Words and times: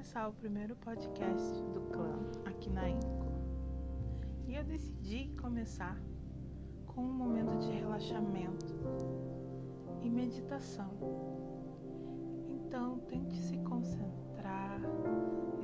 começar 0.00 0.28
o 0.28 0.32
primeiro 0.32 0.76
podcast 0.76 1.60
do 1.74 1.80
clã 1.90 2.14
aqui 2.44 2.70
na 2.70 2.88
Inco. 2.88 3.26
E 4.46 4.54
eu 4.54 4.62
decidi 4.62 5.28
começar 5.40 6.00
com 6.86 7.00
um 7.00 7.12
momento 7.12 7.58
de 7.58 7.72
relaxamento 7.72 8.66
e 10.02 10.08
meditação. 10.08 10.92
Então, 12.48 13.00
tente 13.08 13.34
se 13.34 13.58
concentrar, 13.58 14.80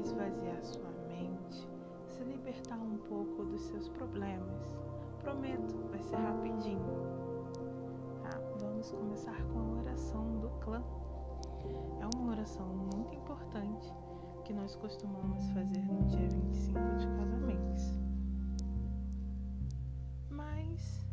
esvaziar 0.00 0.64
sua 0.64 0.90
mente, 1.06 1.68
se 2.08 2.24
libertar 2.24 2.78
um 2.78 2.98
pouco 2.98 3.44
dos 3.44 3.60
seus 3.60 3.88
problemas. 3.90 4.66
Prometo, 5.22 5.76
vai 5.92 6.02
ser 6.02 6.16
rapidinho. 6.16 6.80
Tá? 8.24 8.36
Vamos 8.58 8.90
começar 8.90 9.40
com 9.44 9.60
a 9.60 9.80
oração 9.80 10.40
do 10.40 10.48
clã. 10.58 10.82
Oração 12.46 12.68
muito 12.94 13.12
importante 13.12 13.92
que 14.44 14.52
nós 14.52 14.76
costumamos 14.76 15.50
fazer 15.50 15.82
no 15.82 16.06
dia 16.06 16.28
25 16.28 16.78
de 16.96 17.06
cada 17.08 17.36
mês. 17.38 17.98
Mas 20.30 21.04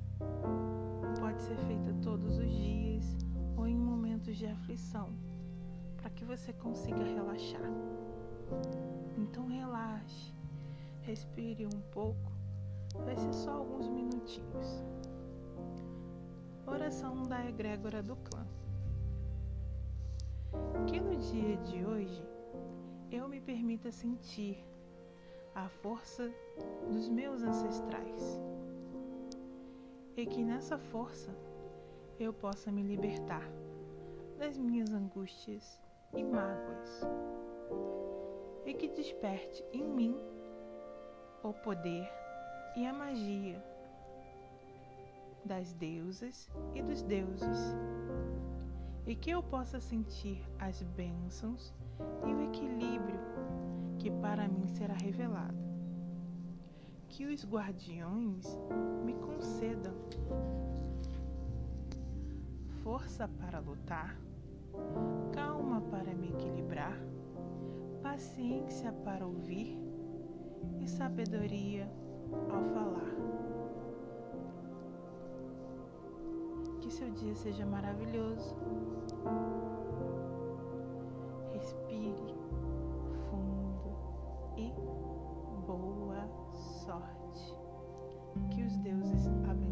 pode 1.20 1.42
ser 1.42 1.58
feita 1.66 1.92
todos 2.04 2.38
os 2.38 2.52
dias 2.52 3.18
ou 3.58 3.66
em 3.66 3.76
momentos 3.76 4.38
de 4.38 4.46
aflição, 4.46 5.10
para 5.98 6.12
que 6.12 6.24
você 6.24 6.54
consiga 6.54 7.04
relaxar. 7.04 7.72
Então 9.18 9.48
relaxe, 9.48 10.32
respire 11.02 11.66
um 11.66 11.82
pouco, 11.92 12.32
vai 13.04 13.16
ser 13.16 13.34
só 13.34 13.54
alguns 13.54 13.90
minutinhos. 13.90 14.84
Oração 16.68 17.24
da 17.24 17.44
egrégora 17.44 18.04
do 18.04 18.16
clã 18.18 18.46
que 20.88 21.00
no 21.00 21.16
dia 21.16 21.58
de 21.58 21.86
hoje 21.86 22.28
eu 23.12 23.28
me 23.28 23.40
permita 23.40 23.92
sentir 23.92 24.64
a 25.56 25.68
força 25.70 26.32
dos 26.92 27.10
meus 27.10 27.44
ancestrais. 27.44 28.42
E 30.16 30.26
que 30.26 30.44
nessa 30.44 30.78
força 30.78 31.36
eu 32.20 32.34
possa 32.34 32.72
me 32.72 32.84
libertar 32.84 33.48
das 34.38 34.58
minhas 34.58 34.92
angústias 34.94 35.80
e 36.14 36.24
mágoas. 36.24 37.02
E 38.66 38.74
que 38.74 38.88
desperte 38.90 39.64
em 39.72 39.84
mim 39.84 40.18
o 41.44 41.54
poder 41.54 42.10
e 42.76 42.86
a 42.86 42.94
magia 42.94 43.64
das 45.46 45.74
deusas 45.74 46.50
e 46.74 46.82
dos 46.82 47.02
deuses 47.02 47.76
e 49.06 49.16
que 49.16 49.32
eu 49.32 49.44
possa 49.44 49.80
sentir 49.80 50.42
as 50.60 50.82
bênçãos 50.82 51.74
e 52.26 52.34
o 52.34 52.42
equilíbrio 52.42 53.20
que 54.00 54.10
para 54.10 54.48
mim 54.48 54.68
será 54.68 54.94
revelado. 54.94 55.58
Que 57.10 57.26
os 57.26 57.46
guardiões 57.46 58.46
me 59.06 59.14
concedam 59.14 59.94
força 62.84 63.28
para 63.28 63.60
lutar, 63.60 64.18
calma 65.32 65.80
para 65.82 66.14
me 66.14 66.30
equilibrar, 66.30 66.98
paciência 68.02 68.92
para 68.92 69.26
ouvir 69.26 69.78
e 70.82 70.88
sabedoria 70.88 71.90
ao 72.50 72.64
falar. 72.74 73.63
Seu 76.94 77.10
dia 77.10 77.34
seja 77.34 77.66
maravilhoso. 77.66 78.56
Respire 81.52 82.36
fundo 83.30 83.98
e 84.56 84.72
boa 85.66 86.30
sorte. 86.86 87.58
Que 88.52 88.62
os 88.62 88.78
deuses 88.78 89.28
abençoem 89.50 89.63